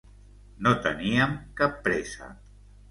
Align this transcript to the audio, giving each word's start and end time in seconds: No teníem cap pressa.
No 0.67 0.71
teníem 0.87 1.37
cap 1.61 1.81
pressa. 1.89 2.35